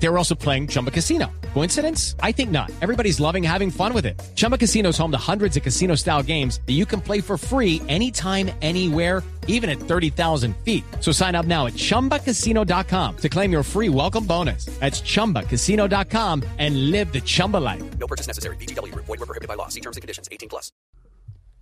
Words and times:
They 0.00 0.08
were 0.08 0.18
also 0.18 0.34
playing 0.34 0.68
Chumba 0.68 0.90
Casino. 0.90 1.26
Coincidence? 1.54 2.14
I 2.20 2.32
think 2.32 2.50
not. 2.50 2.70
Everybody's 2.80 3.18
loving 3.20 3.42
having 3.42 3.70
fun 3.70 3.92
with 3.92 4.06
it. 4.06 4.20
Chumba 4.36 4.56
Casino 4.56 4.90
is 4.90 4.98
home 4.98 5.10
to 5.10 5.18
hundreds 5.18 5.56
of 5.56 5.62
casino 5.62 5.96
style 5.96 6.22
games 6.22 6.60
that 6.66 6.74
you 6.74 6.86
can 6.86 7.00
play 7.00 7.20
for 7.20 7.36
free 7.36 7.82
anytime, 7.88 8.50
anywhere, 8.62 9.22
even 9.48 9.68
at 9.68 9.78
30,000 9.80 10.56
feet. 10.58 10.84
So 11.00 11.10
sign 11.10 11.34
up 11.34 11.46
now 11.46 11.66
at 11.66 11.72
chumbacasino.com 11.72 13.16
to 13.16 13.28
claim 13.28 13.50
your 13.50 13.64
free 13.64 13.88
welcome 13.88 14.24
bonus. 14.24 14.66
That's 14.78 15.00
chumbacasino.com 15.00 16.44
and 16.58 16.90
live 16.92 17.12
the 17.12 17.20
Chumba 17.20 17.56
life. 17.56 17.82
No 17.98 18.06
purchase 18.06 18.28
necessary. 18.28 18.56
BGW. 18.56 18.94
Void 18.94 19.08
were 19.08 19.26
prohibited 19.26 19.48
by 19.48 19.54
law. 19.54 19.68
See 19.68 19.80
terms 19.80 19.96
and 19.96 20.02
conditions. 20.02 20.28
18 20.30 20.48
plus. 20.48 20.70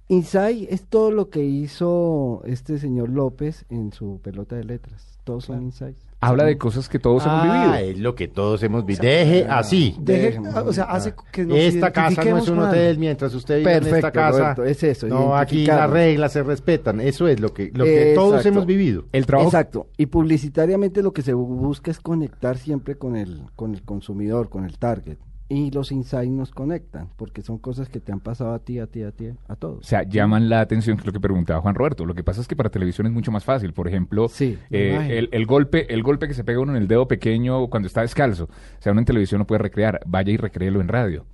Inside 0.08 0.68
es 0.70 0.84
todo 0.88 1.10
lo 1.10 1.30
que 1.30 1.42
hizo 1.42 2.42
este 2.44 2.78
señor 2.78 3.08
López 3.08 3.64
en 3.70 3.92
su 3.92 4.20
pelota 4.22 4.54
de 4.54 4.62
letras. 4.62 5.18
Todos 5.24 5.46
son 5.46 5.62
insights. 5.64 6.05
Habla 6.20 6.44
de 6.44 6.56
cosas 6.56 6.88
que 6.88 6.98
todos 6.98 7.24
hemos 7.26 7.40
Ah, 7.42 7.76
vivido. 7.76 7.90
es 7.92 7.98
lo 7.98 8.14
que 8.14 8.26
todos 8.26 8.62
hemos 8.62 8.86
vivido. 8.86 9.02
Deje 9.04 9.46
así. 9.48 9.94
Deje- 10.00 10.38
o 10.64 10.72
sea, 10.72 10.84
hace 10.84 11.14
que 11.30 11.44
nos 11.44 11.58
Esta 11.58 11.92
casa 11.92 12.24
no 12.24 12.38
es 12.38 12.48
un 12.48 12.58
hotel 12.58 12.98
mientras 12.98 13.34
usted 13.34 13.58
vive 13.58 13.72
en 13.72 13.76
esta 13.78 13.90
Perfecto, 13.90 14.12
casa. 14.18 14.38
Roberto, 14.38 14.64
es 14.64 14.82
eso, 14.82 15.06
No, 15.08 15.36
aquí 15.36 15.66
las 15.66 15.90
reglas 15.90 16.32
se 16.32 16.42
respetan. 16.42 17.00
Eso 17.00 17.28
es 17.28 17.38
lo 17.38 17.52
que, 17.52 17.70
lo 17.74 17.84
que 17.84 18.12
todos 18.14 18.44
hemos 18.46 18.64
vivido. 18.66 19.04
El 19.12 19.26
trabajo 19.26 19.48
Exacto. 19.50 19.88
Y 19.98 20.06
publicitariamente 20.06 21.02
lo 21.02 21.12
que 21.12 21.22
se 21.22 21.34
bu- 21.34 21.46
busca 21.46 21.90
es 21.90 22.00
conectar 22.00 22.56
siempre 22.56 22.96
con 22.96 23.14
el, 23.16 23.42
con 23.54 23.74
el 23.74 23.82
consumidor, 23.82 24.48
con 24.48 24.64
el 24.64 24.78
target. 24.78 25.18
Y 25.48 25.70
los 25.70 25.92
insights 25.92 26.32
nos 26.32 26.50
conectan, 26.50 27.08
porque 27.16 27.40
son 27.42 27.58
cosas 27.58 27.88
que 27.88 28.00
te 28.00 28.10
han 28.10 28.18
pasado 28.18 28.52
a 28.52 28.58
ti, 28.58 28.80
a 28.80 28.88
ti, 28.88 29.04
a 29.04 29.12
ti, 29.12 29.28
a 29.46 29.52
O 29.52 29.56
todos. 29.56 29.86
sea, 29.86 30.02
llaman 30.02 30.48
la 30.48 30.60
atención, 30.60 30.96
que 30.96 31.02
es 31.02 31.06
lo 31.06 31.12
que 31.12 31.20
preguntaba 31.20 31.60
Juan 31.60 31.76
Roberto. 31.76 32.04
Lo 32.04 32.14
que 32.14 32.24
pasa 32.24 32.40
es 32.40 32.48
que 32.48 32.56
para 32.56 32.68
televisión 32.68 33.06
es 33.06 33.12
mucho 33.12 33.30
más 33.30 33.44
fácil. 33.44 33.72
Por 33.72 33.86
ejemplo, 33.86 34.28
Sí, 34.28 34.58
eh, 34.70 35.06
el, 35.18 35.28
el 35.30 35.46
golpe 35.46 35.92
el 35.94 36.02
golpe 36.02 36.26
que 36.26 36.34
se 36.34 36.42
pega 36.42 36.58
uno 36.58 36.72
en 36.74 36.82
el 36.82 36.88
dedo 36.88 37.06
pequeño 37.06 37.68
cuando 37.68 37.86
está 37.86 38.00
descalzo. 38.00 38.44
O 38.44 38.82
sea, 38.82 38.90
uno 38.90 39.00
en 39.00 39.04
televisión 39.04 39.38
no 39.38 39.46
puede 39.46 39.60
recrear. 39.60 40.00
Vaya 40.04 40.32
y 40.32 40.36
recréelo 40.36 40.80
en 40.80 40.88
radio. 40.88 41.24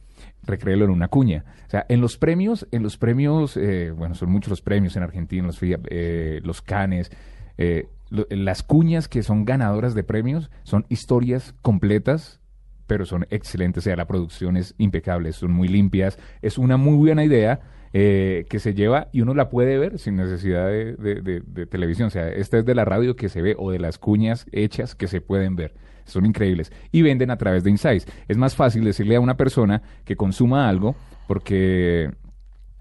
Recréelo 0.43 0.85
en 0.85 0.91
una 0.91 1.09
cuña. 1.09 1.45
O 1.67 1.71
sea, 1.71 1.87
en 1.89 2.03
los 2.03 2.19
premios, 2.19 2.67
en 2.71 2.83
los 2.83 2.99
premios, 2.99 3.57
eh, 3.57 3.93
bueno, 3.97 4.15
son 4.15 4.31
muchos 4.31 4.51
los 4.51 4.61
premios 4.61 4.95
en 4.97 5.05
Argentina, 5.05 5.47
los, 5.47 5.59
FIA, 5.59 5.79
eh, 5.89 6.41
los 6.45 6.61
Canes, 6.61 7.11
eh, 7.57 7.87
lo- 8.11 8.27
las 8.29 8.63
cuñas 8.63 9.09
que 9.09 9.23
son 9.23 9.47
ganadoras 9.47 9.95
de 9.95 10.05
premios 10.05 10.51
son 10.65 10.85
historias 10.91 11.55
completas 11.63 12.41
pero 12.87 13.07
son 13.07 13.27
excelentes, 13.31 13.83
o 13.83 13.85
sea, 13.85 13.97
la 13.97 14.07
producción 14.07 14.57
es 14.57 14.75
impecable, 14.79 15.33
son 15.33 15.53
muy 15.53 15.69
limpias, 15.69 16.19
es 16.43 16.59
una 16.59 16.77
muy 16.77 16.97
buena 16.97 17.25
idea 17.25 17.61
eh, 17.93 18.47
que 18.49 18.59
se 18.59 18.75
lleva 18.75 19.09
y 19.13 19.21
uno 19.21 19.35
la 19.35 19.51
puede 19.51 19.79
ver 19.79 19.99
sin 19.99 20.17
necesidad 20.17 20.69
de, 20.69 21.67
televisión, 21.71 22.09
o 22.09 22.11
sea, 22.11 22.29
esta 22.29 22.59
es 22.59 22.65
de 22.65 22.75
la 22.75 22.85
radio 22.85 23.17
que 23.17 23.29
se 23.29 23.43
ve 23.43 23.55
o 23.59 23.71
de 23.71 23.79
las 23.79 23.99
cuñas 23.99 24.47
hechas 24.53 24.95
que 24.95 25.09
se 25.09 25.21
pueden 25.21 25.57
ver, 25.57 25.75
son 26.05 26.27
increíbles 26.27 26.73
y 26.91 27.03
venden 27.03 27.31
a 27.31 27.37
través 27.37 27.65
de 27.65 27.71
Insights. 27.71 28.07
Es 28.29 28.37
más 28.37 28.57
fácil 28.57 28.85
decirle 28.85 29.17
a 29.17 29.21
una 29.21 29.37
persona 29.37 29.83
que 30.05 30.17
consuma 30.17 30.69
algo 30.69 30.97
porque 31.29 32.11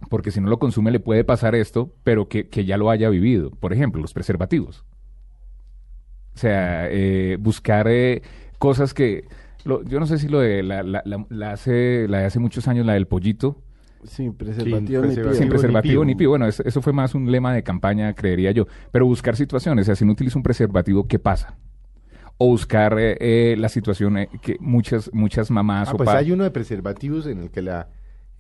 porque 0.10 0.32
si 0.32 0.42
no 0.42 0.50
lo 0.50 0.60
consume 0.60 0.92
le 0.92 1.00
puede 1.00 1.24
pasar 1.24 1.56
esto, 1.56 1.94
pero 2.04 2.28
que, 2.28 2.50
que 2.50 2.66
ya 2.66 2.78
lo 2.78 2.90
haya 2.90 3.10
vivido. 3.10 3.52
Por 3.52 3.74
ejemplo, 3.74 4.02
los 4.02 4.14
preservativos. 4.14 4.84
O 6.34 6.38
sea, 6.38 6.88
eh, 6.90 7.38
buscar 7.40 7.88
eh, 7.90 8.22
cosas 8.58 8.94
que... 8.94 9.26
lo- 9.66 9.84
yo 9.84 10.00
no 10.00 10.06
sé 10.08 10.18
si 10.18 10.28
lo 10.28 10.40
de 10.40 10.64
la, 10.64 10.84
la, 10.84 11.02
la, 11.06 11.26
la 11.30 11.52
hace, 11.52 12.08
la 12.08 12.20
de 12.20 12.26
hace 12.26 12.40
muchos 12.40 12.68
años, 12.68 12.86
la 12.86 12.94
del 12.94 13.08
pollito, 13.08 13.62
Sin 14.04 14.34
preservativo 14.34 15.02
ni 15.02 15.08
preservativo. 15.08 15.24
pío. 15.30 15.34
sin 15.34 15.44
ni 15.46 15.50
preservativo 15.50 16.02
pío. 16.02 16.06
ni 16.06 16.16
pío. 16.16 16.30
Bueno, 16.30 16.48
es- 16.48 16.60
eso 16.62 16.82
fue 16.82 16.94
más 16.94 17.14
un 17.16 17.32
lema 17.32 17.54
de 17.54 17.64
campaña, 17.64 18.14
creería 18.14 18.52
yo. 18.52 18.66
Pero 18.92 19.06
buscar 19.06 19.36
situaciones, 19.36 19.84
o 19.84 19.86
sea, 19.88 19.96
si 19.96 20.06
no 20.06 20.12
utilizo 20.14 20.40
un 20.40 20.44
preservativo, 20.44 21.08
¿qué 21.08 21.20
pasa? 21.20 21.56
O 22.38 22.48
buscar 22.48 22.98
eh, 23.00 23.18
eh, 23.20 23.56
la 23.58 23.70
situación 23.70 24.18
eh, 24.18 24.30
que 24.42 24.58
muchas 24.60 25.12
muchas 25.14 25.52
mamás 25.52 25.90
Ah, 25.90 25.94
o 25.94 25.98
pues 25.98 26.10
hay 26.10 26.32
uno 26.32 26.44
de 26.44 26.50
preservativos 26.52 27.28
en 27.28 27.40
el 27.44 27.52
que 27.52 27.62
la, 27.62 27.90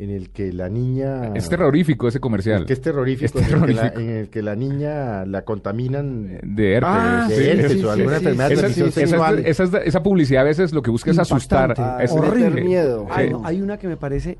en 0.04 0.10
el 0.10 0.30
que 0.32 0.52
la 0.52 0.68
niña. 0.70 1.34
Es 1.36 1.48
terrorífico 1.50 2.08
ese 2.08 2.20
comercial. 2.20 2.62
Es 2.62 2.66
que 2.68 2.74
es 2.74 2.82
terrorífico. 2.82 3.40
Es 3.40 3.48
en 3.52 3.54
el 3.54 3.66
que 3.68 3.74
la- 3.74 3.82
terrorífico. 3.82 4.00
En, 4.02 4.10
el 4.18 4.30
que 4.30 4.42
la 4.42 4.56
niña 4.56 5.26
la 5.26 5.44
contaminan 5.44 6.40
De 6.44 6.74
herpes. 6.74 6.90
Ah, 6.92 7.26
de 7.30 7.36
sí, 7.36 7.44
herpes 7.50 7.72
sí, 7.74 7.78
o 7.80 7.82
sí, 7.94 8.00
alguna 8.00 8.18
sí, 8.20 8.26
enfermedad 8.26 8.48
de 8.50 8.54
esa- 8.54 8.62
transmisión 8.62 8.88
esa- 8.90 9.00
sexual. 9.00 9.40
esa- 9.46 9.64
esa- 9.64 9.78
esa 9.84 10.04
publicidad 10.04 10.42
a 10.42 10.46
veces 10.46 10.74
lo 10.74 10.82
que 10.82 10.92
busca 10.92 11.12
es 11.12 11.20
asustar. 11.20 11.70
Impactante. 11.72 12.04
Es- 12.06 12.12
Horrible. 12.12 12.62
miedo. 12.64 13.08
Hay, 13.12 13.30
sí. 13.30 13.36
hay 13.44 13.62
una 13.62 13.78
que 13.78 13.88
me 13.88 13.98
parece 13.98 14.38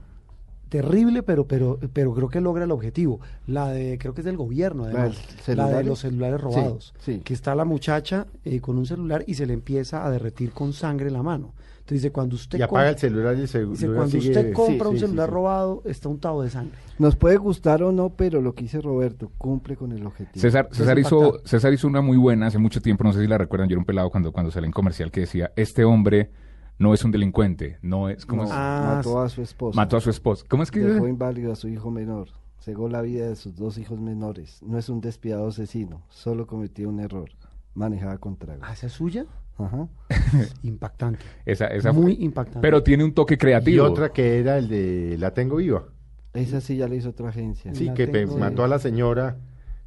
terrible, 0.70 1.22
pero, 1.22 1.46
pero, 1.46 1.78
pero 1.94 2.14
creo 2.14 2.30
que 2.30 2.40
logra 2.40 2.64
el 2.64 2.72
objetivo. 2.72 3.20
La 3.46 3.70
de, 3.70 3.98
creo 3.98 4.14
que 4.14 4.22
es 4.22 4.26
del 4.26 4.38
gobierno, 4.38 4.86
además. 4.86 5.18
La 5.48 5.68
de 5.68 5.84
los 5.84 6.00
celulares 6.00 6.40
Sí, 6.40 6.44
robados. 6.44 6.94
sí. 7.00 7.22
Que 7.24 7.34
está 7.34 7.56
la 7.56 7.66
muchacha 7.66 8.26
eh, 8.46 8.62
con 8.62 8.78
un 8.78 8.86
celular 8.86 9.24
y 9.28 9.34
se 9.34 9.46
le 9.46 9.54
empieza 9.54 10.06
a 10.06 10.10
derretir 10.12 10.52
con 10.52 10.72
sangre 10.74 11.12
la 11.12 11.22
mano. 11.24 11.54
Entonces 11.92 12.04
dice, 12.04 12.12
cuando 12.14 12.36
usted 12.36 12.58
Y 12.58 12.62
apaga 12.62 12.88
el 12.90 12.96
com- 12.96 13.00
celular 13.02 13.34
y 13.34 13.36
el 13.36 13.42
dice, 13.42 13.60
celular 13.76 13.96
cuando 13.98 14.12
sigue- 14.12 14.30
usted 14.30 14.54
compra 14.54 14.86
Sí, 14.88 14.92
un 14.92 14.94
sí, 14.96 15.00
celular 15.02 15.28
sí. 15.30 15.34
robado, 15.34 15.82
está 15.86 16.08
untado 16.10 16.42
de 16.42 16.50
sangre. 16.50 16.78
Nos 17.00 17.16
puede 17.18 17.36
gustar 17.36 17.84
o 17.84 17.92
no, 17.92 18.12
pero 18.12 18.42
lo 18.42 18.56
que 18.56 18.64
dice 18.64 18.80
Roberto 18.80 19.30
cumple 19.38 19.76
con 19.76 19.92
el 19.92 20.06
objetivo. 20.06 20.42
César, 20.42 20.70
Es 20.72 20.78
César, 20.78 20.98
hizo. 21.00 21.42
César 21.44 21.74
hizo 21.74 21.88
una 21.88 22.00
muy 22.02 22.16
buena 22.16 22.48
hace 22.48 22.58
mucho 22.60 22.82
tiempo, 22.82 23.04
no 23.04 23.12
sé 23.12 23.20
si 23.20 23.28
la 23.28 23.38
recuerdan, 23.38 23.68
yo 23.68 23.74
era 23.74 23.80
un 23.80 23.86
pelado 23.86 24.10
cuando, 24.10 24.32
cuando 24.32 24.52
salió 24.52 24.68
en 24.68 24.72
comercial 24.72 25.12
que 25.12 25.20
decía, 25.22 25.52
este 25.58 25.84
hombre 25.84 26.32
no 26.80 26.94
es 26.94 27.04
un 27.04 27.12
delincuente, 27.12 27.78
no 27.82 28.08
es 28.08 28.26
como... 28.26 28.44
No, 28.44 28.48
es- 28.48 28.54
Ah, 28.56 28.94
mató 28.96 29.20
a 29.22 29.28
su 29.28 29.42
esposa. 29.42 29.76
mató 29.76 29.98
a 29.98 30.02
su 30.02 30.10
esposa. 30.10 30.46
¿Cómo 30.48 30.64
es 30.64 30.72
que 30.72 30.80
Dejó 30.80 30.94
dice? 30.96 31.10
inválido 31.10 31.52
a 31.52 31.56
su 31.56 31.68
hijo 31.68 31.92
menor. 31.92 32.30
Cegó 32.60 32.88
la 32.88 33.02
vida 33.02 33.28
de 33.28 33.36
sus 33.36 33.56
dos 33.58 33.78
hijos 33.78 34.00
menores. 34.00 34.62
No 34.64 34.78
es 34.78 34.88
un 34.88 35.02
despiadado 35.02 35.50
asesino. 35.50 36.04
Solo 36.10 36.48
cometió 36.48 36.88
un 36.88 37.02
error. 37.02 37.30
Manejaba 37.74 38.18
con 38.18 38.38
trago. 38.38 38.64
¿Hacia 38.64 38.88
suya? 38.90 39.26
Ajá. 39.58 39.88
Impactante. 40.64 41.20
Esa, 41.46 41.68
esa 41.68 41.92
Muy 41.92 42.16
fue- 42.16 42.24
impactante. 42.26 42.60
Pero 42.62 42.84
tiene 42.84 43.04
un 43.04 43.14
toque 43.14 43.36
Y 43.36 43.38
creativo. 43.38 43.86
otra 43.86 44.10
que 44.12 44.40
era 44.40 44.58
el 44.58 44.68
de 44.68 45.18
La 45.20 45.34
Tengo 45.34 45.58
Viva. 45.58 45.86
Esa 46.34 46.62
sí 46.62 46.78
ya 46.78 46.88
la 46.88 46.96
hizo 46.96 47.10
otra 47.10 47.30
agencia. 47.30 47.74
Sí, 47.76 47.86
La 47.86 47.94
que 47.94 48.08
tengo 48.08 48.38
mató 48.38 48.64
a 48.64 48.68
la 48.68 48.80
señora 48.80 49.38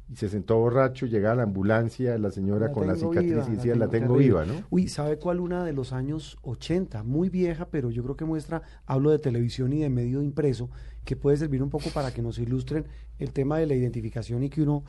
y 0.07 0.15
se 0.17 0.29
sentó 0.29 0.59
borracho, 0.59 1.07
llegaba 1.07 1.37
la 1.37 1.43
ambulancia, 1.43 2.15
la 2.19 2.29
señora 2.29 2.67
La 2.67 2.71
con 2.71 2.85
la 2.85 2.93
tengo 2.93 3.09
cicatriz 3.11 3.31
viva, 3.33 3.45
y 3.47 3.55
decía, 3.55 3.75
la 3.75 3.87
tengo 3.89 4.13
terrible". 4.15 4.43
viva, 4.43 4.45
¿no? 4.45 4.53
Uy, 4.69 4.87
¿sabe 4.87 5.17
cuál 5.17 5.39
una 5.39 5.63
de 5.65 5.73
los 5.73 5.91
años 5.93 6.37
80? 6.43 7.01
Muy 7.01 7.29
vieja, 7.29 7.69
pero 7.71 7.89
yo 7.89 8.03
creo 8.03 8.15
que 8.15 8.25
muestra, 8.25 8.61
hablo 8.85 9.09
de 9.09 9.17
televisión 9.17 9.73
y 9.73 9.79
de 9.79 9.89
medio 9.89 10.21
impreso, 10.21 10.69
que 11.05 11.15
puede 11.15 11.37
servir 11.37 11.63
un 11.63 11.69
poco 11.69 11.89
para 11.91 12.11
que 12.11 12.21
nos 12.21 12.37
ilustren 12.39 12.85
el 13.19 13.31
tema 13.31 13.57
de 13.59 13.67
la 13.67 13.75
identificación 13.75 14.43
y 14.43 14.49
que 14.49 14.61
uno 14.63 14.83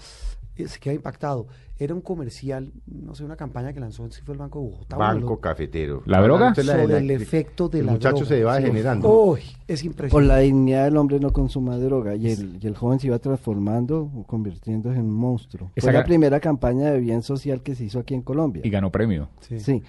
eh, 0.56 0.66
se 0.66 0.80
queda 0.80 0.94
impactado. 0.94 1.46
Era 1.78 1.94
un 1.94 2.00
comercial, 2.00 2.72
no 2.86 3.14
sé, 3.14 3.22
una 3.22 3.36
campaña 3.36 3.74
que 3.74 3.78
lanzó, 3.80 4.10
si 4.10 4.22
fue 4.22 4.32
el 4.32 4.38
Banco 4.38 4.58
de 4.60 4.70
Bogotá. 4.70 4.96
Banco 4.96 5.30
los- 5.32 5.40
cafetero. 5.40 6.02
¿La 6.06 6.22
droga? 6.22 6.54
Sobre 6.54 6.86
la- 6.88 6.96
el 6.98 7.10
efecto 7.10 7.68
de 7.68 7.80
el 7.80 7.86
la 7.86 7.92
muchacho 7.92 8.16
droga. 8.24 8.28
se 8.28 8.42
va 8.44 8.56
Sí. 8.56 8.62
degenerando. 8.62 9.08
Uy, 9.24 9.40
es 9.68 9.80
Por 9.82 9.86
impresionante. 9.86 10.28
la 10.28 10.38
dignidad 10.38 10.84
del 10.86 10.96
hombre 10.96 11.20
no 11.20 11.30
consuma 11.34 11.76
droga. 11.76 12.14
Y 12.16 12.30
el, 12.30 12.58
y 12.62 12.66
el 12.66 12.74
joven 12.74 12.98
se 12.98 13.08
iba 13.08 13.18
transformando, 13.18 14.10
convirtiéndose 14.26 14.98
en 14.98 15.04
un 15.04 15.14
monstruo. 15.14 15.70
Esa 15.76 15.88
Fue 15.88 15.92
la 15.92 16.04
primera 16.04 16.40
campaña 16.40 16.90
de 16.90 16.98
bien 17.00 17.20
social 17.22 17.62
que 17.62 17.74
se 17.74 17.84
hizo 17.84 17.98
aquí 17.98 18.14
en 18.14 18.22
Colombia. 18.22 18.62
Y 18.64 18.70
ganó 18.70 18.90
premio. 18.90 19.28
Sí. 19.40 19.60
Sí. 19.60 19.82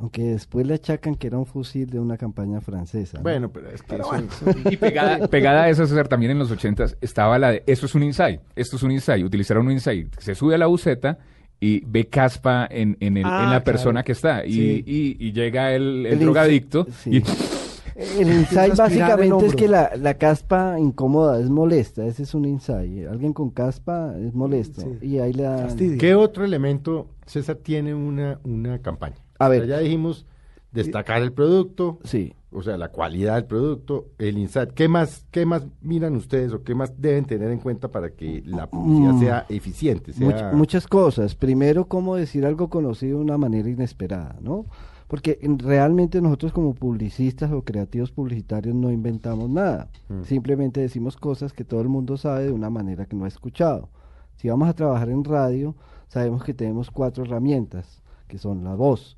Aunque 0.00 0.22
después 0.22 0.66
le 0.66 0.74
achacan 0.74 1.14
que 1.14 1.26
era 1.26 1.36
un 1.36 1.44
fusil 1.46 1.90
de 1.90 2.00
una 2.00 2.16
campaña 2.16 2.60
francesa. 2.62 3.18
¿no? 3.18 3.22
Bueno, 3.22 3.50
pero 3.52 3.68
es 3.68 3.82
que 3.82 3.96
eso- 3.96 4.70
Y 4.70 4.76
pegada, 4.78 5.28
pegada 5.28 5.64
a 5.64 5.68
eso, 5.68 5.86
César, 5.86 6.08
también 6.08 6.32
en 6.32 6.38
los 6.38 6.50
ochentas 6.50 6.96
estaba 7.02 7.38
la 7.38 7.52
de, 7.52 7.62
eso 7.66 7.84
es 7.86 7.94
un 7.94 8.02
insight, 8.02 8.40
esto 8.56 8.76
es 8.76 8.82
un 8.82 8.92
insight, 8.92 9.24
utilizaron 9.24 9.66
un 9.66 9.72
insight, 9.72 10.18
se 10.18 10.34
sube 10.34 10.54
a 10.54 10.58
la 10.58 10.66
buceta 10.66 11.18
y 11.60 11.84
ve 11.86 12.06
caspa 12.08 12.66
en, 12.70 12.96
en, 13.00 13.18
el- 13.18 13.24
Ah, 13.26 13.40
en 13.44 13.44
la 13.44 13.48
claro. 13.50 13.64
persona 13.64 14.02
que 14.02 14.12
está 14.12 14.46
y, 14.46 14.52
Sí. 14.54 14.84
y- 14.86 15.16
y 15.26 15.32
llega 15.32 15.74
el, 15.74 16.06
el 16.06 16.12
El 16.14 16.18
drogadicto 16.20 16.86
insi- 16.86 16.92
sí. 16.92 17.10
y 17.12 18.22
El 18.22 18.28
insight 18.38 18.70
el 18.72 18.76
básicamente 18.78 19.46
es 19.46 19.54
que 19.54 19.68
la, 19.68 19.90
la 19.96 20.14
caspa 20.14 20.80
incómoda 20.80 21.38
es 21.38 21.50
molesta. 21.50 22.06
Ese 22.06 22.22
es 22.22 22.32
un 22.32 22.46
insight. 22.46 23.06
Alguien 23.06 23.34
con 23.34 23.50
caspa 23.50 24.14
es 24.18 24.32
molesto. 24.32 24.80
Sí. 24.80 25.06
Y 25.06 25.18
ahí. 25.18 25.34
Fastidio. 25.34 25.98
¿Qué 25.98 26.14
otro 26.14 26.42
elemento, 26.46 27.08
César, 27.26 27.56
tiene 27.56 27.92
una, 27.94 28.40
una 28.44 28.78
campaña? 28.78 29.16
A 29.40 29.48
ver. 29.48 29.62
O 29.62 29.66
sea, 29.66 29.76
ya 29.78 29.82
dijimos 29.82 30.26
destacar 30.72 31.20
el 31.22 31.32
producto, 31.32 31.98
Sí. 32.04 32.32
o 32.52 32.62
sea, 32.62 32.76
la 32.78 32.92
calidad 32.92 33.34
del 33.34 33.46
producto, 33.46 34.06
el 34.18 34.38
insight. 34.38 34.70
¿Qué 34.70 34.86
más, 34.86 35.26
qué 35.32 35.44
más 35.44 35.66
miran 35.82 36.14
ustedes 36.14 36.52
o 36.52 36.62
qué 36.62 36.74
más 36.76 36.92
deben 37.00 37.24
tener 37.24 37.50
en 37.50 37.58
cuenta 37.58 37.88
para 37.88 38.10
que 38.10 38.42
la 38.46 38.68
publicidad 38.68 39.12
Mm. 39.14 39.20
sea 39.20 39.46
eficiente? 39.48 40.12
Much- 40.14 40.52
muchas 40.52 40.86
cosas. 40.86 41.34
Primero, 41.34 41.86
cómo 41.86 42.14
decir 42.14 42.46
algo 42.46 42.68
conocido 42.70 43.18
de 43.18 43.24
una 43.24 43.36
manera 43.38 43.68
inesperada, 43.68 44.36
¿no? 44.40 44.66
Porque 45.08 45.40
en- 45.42 45.58
realmente 45.58 46.20
nosotros 46.20 46.52
como 46.52 46.72
publicistas 46.72 47.50
o 47.50 47.62
creativos 47.62 48.12
publicitarios 48.12 48.76
no 48.76 48.92
inventamos 48.92 49.50
nada. 49.50 49.88
Mm. 50.08 50.22
Simplemente 50.22 50.80
decimos 50.80 51.16
cosas 51.16 51.52
que 51.52 51.64
todo 51.64 51.80
el 51.80 51.88
mundo 51.88 52.16
sabe 52.16 52.44
de 52.44 52.52
una 52.52 52.70
manera 52.70 53.06
que 53.06 53.16
no 53.16 53.24
ha 53.24 53.28
escuchado. 53.28 53.88
Si 54.36 54.48
vamos 54.48 54.68
a 54.68 54.72
trabajar 54.74 55.08
en 55.10 55.24
radio, 55.24 55.74
sabemos 56.06 56.44
que 56.44 56.54
tenemos 56.54 56.92
cuatro 56.92 57.24
herramientas, 57.24 58.02
que 58.28 58.38
son 58.38 58.62
la 58.62 58.76
voz, 58.76 59.16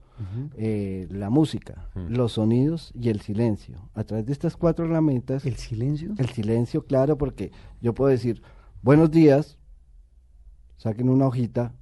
eh, 0.57 1.09
la 1.11 1.31
música, 1.31 1.89
los 1.95 2.33
sonidos 2.33 2.93
y 2.95 3.09
el 3.09 3.21
silencio. 3.21 3.89
A 3.95 4.05
través 4.05 4.27
de 4.27 4.33
estas 4.33 4.57
cuatro 4.57 4.85
herramientas, 4.85 5.45
¿El 5.45 5.57
silencio? 5.57 6.15
el 6.19 6.29
silencio, 6.31 6.85
claro, 6.85 7.19
porque 7.19 7.53
yo 7.81 7.95
puedo 7.95 8.11
decir, 8.11 8.43
buenos 8.83 9.11
días, 9.11 9.59
saquen 10.77 11.09
una 11.09 11.27
hojita, 11.27 11.75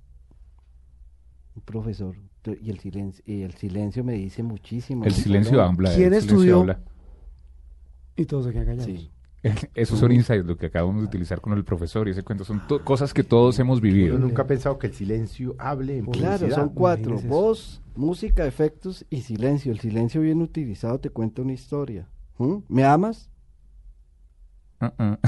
un 1.55 1.62
profesor, 1.62 2.17
y 2.62 2.71
el 2.71 2.79
silencio, 2.79 3.23
y 3.27 3.43
el 3.43 3.55
silencio 3.55 4.05
me 4.05 4.15
dice 4.15 4.43
muchísimo. 4.43 5.05
El 5.05 5.12
silencio 5.12 5.62
habla. 5.62 5.94
¿Quién 5.94 6.15
estudió? 6.15 6.67
Y 8.17 8.25
todos 8.25 8.47
se 8.47 8.53
quedan 8.53 8.67
callados. 8.67 8.87
Sí. 8.87 9.11
Esos 9.75 9.98
son 9.98 10.12
insights, 10.12 10.44
lo 10.46 10.56
que 10.56 10.66
acabamos 10.66 11.00
de 11.02 11.06
utilizar 11.08 11.40
con 11.40 11.52
el 11.54 11.64
profesor 11.64 12.06
y 12.08 12.10
ese 12.10 12.22
cuento. 12.22 12.44
Son 12.44 12.66
to- 12.66 12.84
cosas 12.84 13.14
que 13.14 13.25
todos 13.25 13.58
hemos 13.58 13.81
vivido. 13.81 14.14
Yo 14.14 14.19
nunca 14.19 14.42
he 14.42 14.44
pensado 14.44 14.78
que 14.78 14.88
el 14.88 14.92
silencio 14.94 15.54
hable 15.58 15.96
en 15.98 16.04
Claro, 16.06 16.38
publicidad. 16.40 16.56
son 16.56 16.69
cuatro, 16.70 17.12
Imagínese 17.12 17.26
eso. 17.28 17.34
voz, 17.37 17.82
música, 17.94 18.46
efectos 18.46 19.06
y 19.08 19.22
silencio. 19.22 19.72
El 19.72 19.81
silencio 19.81 20.20
bien 20.20 20.42
utilizado 20.42 21.00
te 21.00 21.08
cuenta 21.10 21.40
una 21.42 21.52
historia. 21.52 22.08
¿Mm? 22.38 22.56
¿Me 22.69 22.84
amas? 22.84 23.30
Ah. 24.81 25.19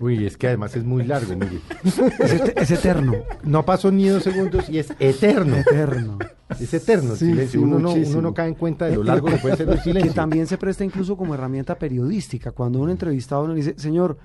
Uy, 0.00 0.26
es 0.26 0.36
que 0.36 0.48
además 0.48 0.76
es 0.76 0.84
muy 0.84 1.04
largo, 1.04 1.34
mire. 1.34 1.60
Es, 1.82 1.98
et- 2.32 2.58
es 2.58 2.70
eterno. 2.70 3.14
No 3.42 3.64
pasó 3.64 3.90
ni 3.90 4.06
dos 4.08 4.22
segundos 4.22 4.68
y 4.68 4.78
es 4.78 4.92
eterno. 4.98 5.56
Eterno. 5.56 6.18
Es 6.60 6.74
eterno 6.74 7.12
el 7.12 7.18
Sí, 7.18 7.26
silencio. 7.26 7.60
sí, 7.60 7.64
uno, 7.64 7.78
no, 7.78 7.94
uno 7.94 8.20
no 8.20 8.34
cae 8.34 8.48
en 8.48 8.54
cuenta 8.54 8.84
de 8.86 8.96
lo 8.96 9.02
largo 9.04 9.28
que 9.28 9.36
puede 9.38 9.56
ser 9.56 9.68
el 9.68 9.76
que 9.78 9.82
silencio. 9.82 10.12
también 10.12 10.46
se 10.46 10.58
presta 10.58 10.84
incluso 10.84 11.16
como 11.16 11.34
herramienta 11.34 11.78
periodística. 11.78 12.52
Cuando 12.52 12.80
un 12.80 12.90
entrevistado 12.90 13.48
le 13.48 13.54
dice, 13.54 13.74
señor, 13.78 14.18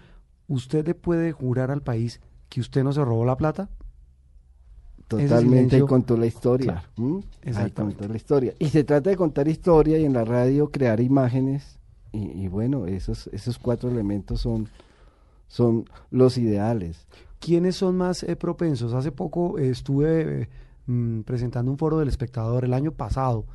¿usted 0.48 0.86
le 0.86 0.96
puede 0.96 1.32
jurar 1.32 1.72
al 1.72 1.82
país 1.82 2.20
que 2.50 2.60
usted 2.60 2.84
no 2.84 2.92
se 2.92 3.04
robó 3.06 3.24
la 3.26 3.38
plata? 3.38 3.70
Totalmente 5.08 5.78
silencio- 5.78 5.88
contó 5.88 6.18
la 6.18 6.26
historia. 6.28 6.74
Claro, 6.74 6.88
¿Mm? 6.98 7.16
Ahí 7.18 7.24
exactamente. 7.44 7.98
contó 8.00 8.12
la 8.14 8.18
historia. 8.18 8.54
Y 8.60 8.68
se 8.70 8.84
trata 8.84 9.10
de 9.10 9.16
contar 9.16 9.48
historia 9.48 9.98
y 9.98 10.06
en 10.06 10.14
la 10.14 10.24
radio 10.26 10.70
crear 10.70 11.00
imágenes. 11.00 11.79
Y, 12.12 12.44
y 12.44 12.48
bueno, 12.48 12.86
esos, 12.88 13.28
esos 13.28 13.60
cuatro 13.60 13.90
elementos 13.90 14.42
son, 14.42 14.70
son 15.48 15.86
los 16.12 16.38
ideales. 16.38 17.08
¿Quiénes 17.40 17.76
son 17.76 17.98
más 17.98 18.24
eh, 18.24 18.36
propensos? 18.36 18.94
Hace 18.94 19.12
poco 19.12 19.58
eh, 19.58 19.70
estuve 19.70 20.42
eh, 20.42 20.50
mm, 20.88 21.22
presentando 21.22 21.72
un 21.72 21.78
foro 21.78 22.00
del 22.00 22.10
espectador 22.10 22.66
el 22.66 22.74
año 22.74 22.92
pasado 22.92 23.46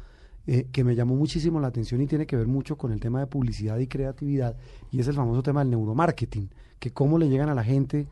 eh, 0.47 0.69
que 0.71 0.85
me 0.85 0.95
llamó 0.95 1.17
muchísimo 1.17 1.59
la 1.59 1.69
atención 1.69 2.03
y 2.03 2.07
tiene 2.07 2.27
que 2.27 2.37
ver 2.37 2.47
mucho 2.47 2.77
con 2.77 2.93
el 2.93 3.01
tema 3.01 3.19
de 3.19 3.27
publicidad 3.27 3.79
y 3.79 3.87
creatividad 3.87 4.59
y 4.91 5.01
es 5.01 5.09
el 5.09 5.15
famoso 5.15 5.43
tema 5.43 5.61
del 5.61 5.71
neuromarketing, 5.71 6.51
que 6.79 6.93
cómo 6.93 7.19
le 7.19 7.31
llegan 7.31 7.49
a 7.49 7.55
la 7.55 7.65
gente 7.65 8.07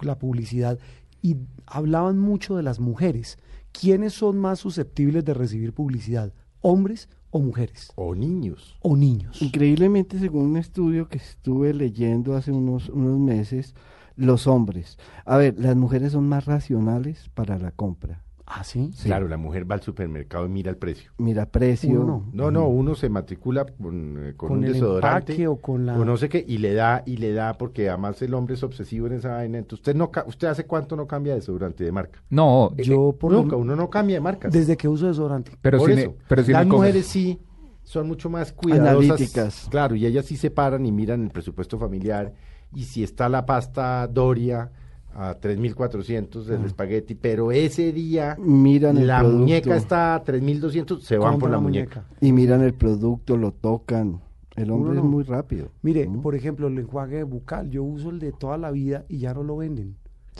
la 0.00 0.16
publicidad 0.16 0.78
y 1.20 1.36
hablaban 1.66 2.16
mucho 2.16 2.56
de 2.56 2.62
las 2.62 2.78
mujeres. 2.78 3.38
¿Quiénes 3.72 4.12
son 4.12 4.38
más 4.38 4.60
susceptibles 4.60 5.24
de 5.24 5.34
recibir 5.34 5.72
publicidad? 5.72 6.32
¿Hombres 6.60 7.08
o 7.34 7.40
mujeres? 7.40 7.90
O 7.96 8.14
niños. 8.14 8.76
¿O 8.80 8.96
niños? 8.96 9.42
Increíblemente, 9.42 10.20
según 10.20 10.50
un 10.50 10.56
estudio 10.56 11.08
que 11.08 11.18
estuve 11.18 11.74
leyendo 11.74 12.36
hace 12.36 12.52
unos, 12.52 12.88
unos 12.90 13.18
meses, 13.18 13.74
los 14.14 14.46
hombres. 14.46 14.98
A 15.24 15.36
ver, 15.36 15.58
las 15.58 15.74
mujeres 15.74 16.12
son 16.12 16.28
más 16.28 16.44
racionales 16.44 17.28
para 17.34 17.58
la 17.58 17.72
compra. 17.72 18.22
¿Ah, 18.46 18.62
sí? 18.62 18.90
Claro, 19.04 19.26
la 19.26 19.38
mujer 19.38 19.68
va 19.70 19.76
al 19.76 19.80
supermercado 19.80 20.44
y 20.44 20.50
mira 20.50 20.70
el 20.70 20.76
precio. 20.76 21.12
Mira, 21.16 21.46
precio. 21.46 21.98
Uno 22.02 22.26
No, 22.32 22.50
no, 22.50 22.68
uno 22.68 22.94
se 22.94 23.08
matricula 23.08 23.64
con, 23.64 24.18
eh, 24.22 24.34
con 24.36 24.48
Con 24.50 24.58
un 24.58 24.64
el 24.64 24.74
desodorante 24.74 25.32
empaque 25.32 25.48
o 25.48 25.56
con 25.56 25.86
la- 25.86 25.98
o 25.98 26.04
no 26.04 26.16
sé 26.18 26.28
qué 26.28 26.44
y 26.46 26.58
le 26.58 26.74
da 26.74 27.02
y 27.06 27.16
le 27.16 27.32
da 27.32 27.54
porque 27.56 27.88
además 27.88 28.20
el 28.20 28.34
hombre 28.34 28.54
es 28.54 28.62
obsesivo 28.62 29.06
en 29.06 29.14
esa 29.14 29.30
vaina. 29.30 29.56
Entonces, 29.56 29.80
usted 29.80 29.94
no 29.96 30.10
ca- 30.10 30.24
usted 30.28 30.48
hace 30.48 30.66
cuánto 30.66 30.94
no 30.94 31.06
cambia 31.06 31.32
de 31.32 31.40
desodorante 31.40 31.84
de 31.84 31.92
marca? 31.92 32.22
No, 32.28 32.72
eh, 32.76 32.82
Yo 32.82 33.16
por 33.18 33.32
lo- 33.32 33.42
Nunca, 33.42 33.56
uno 33.56 33.74
no 33.76 33.88
cambia 33.88 34.16
de 34.16 34.20
marca. 34.20 34.48
desde 34.50 34.76
que 34.76 34.88
uso 34.88 35.06
desodorante. 35.06 35.52
pero 35.62 35.78
Por 35.78 35.88
sin, 35.88 35.98
eso. 36.00 36.14
pero 36.28 36.42
Las 36.46 36.66
mujeres 36.66 37.06
sí 37.06 37.40
son 37.82 38.06
mucho 38.08 38.28
más 38.28 38.52
cuidadosas. 38.52 39.10
Analíticas. 39.10 39.68
Claro, 39.70 39.94
y 39.94 40.04
ellas 40.04 40.26
sí 40.26 40.36
se 40.36 40.50
paran 40.50 40.84
y 40.84 40.92
miran 40.92 41.22
el 41.24 41.30
presupuesto 41.30 41.78
familiar. 41.78 42.34
Y 42.74 42.84
si 42.84 43.02
está 43.04 43.28
la 43.30 43.46
pasta 43.46 44.06
Doria 44.06 44.70
a 45.14 45.38
3.400 45.40 46.44
del 46.44 46.64
espagueti, 46.64 47.14
pero 47.14 47.52
ese 47.52 47.92
día 47.92 48.36
Miran 48.38 48.98
el 48.98 49.06
la 49.06 49.20
producto. 49.20 49.38
muñeca 49.38 49.76
está 49.76 50.14
a 50.14 50.24
3.200, 50.24 51.00
se 51.00 51.18
van 51.18 51.38
por 51.38 51.50
la 51.50 51.56
la 51.56 51.62
muñeca. 51.62 52.04
Y 52.20 52.32
miran 52.32 52.62
el 52.62 52.74
producto, 52.74 53.36
lo 53.36 53.52
tocan. 53.52 54.20
El 54.56 54.70
hombre 54.70 54.92
Uno 54.92 55.00
es 55.00 55.06
muy 55.06 55.24
rápido. 55.24 55.68
Mire, 55.82 56.08
¿Mm? 56.08 56.22
por 56.22 56.34
ejemplo, 56.34 56.68
el 56.68 56.78
enjuague 56.78 57.22
bucal, 57.24 57.70
yo 57.70 57.82
uso 57.82 58.10
el 58.10 58.20
de 58.20 58.32
toda 58.32 58.56
la 58.56 58.70
vida 58.70 59.04
y 59.08 59.18
ya 59.18 59.34
no 59.34 59.42
lo 59.42 59.56
venden. 59.56 59.96